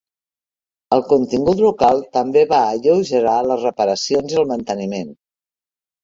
[0.95, 5.13] El contingut local també va alleugerar les reparacions i el manteniment.